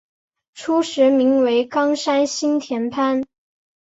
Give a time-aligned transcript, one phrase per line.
[0.55, 3.23] 初时名为冈山新田藩。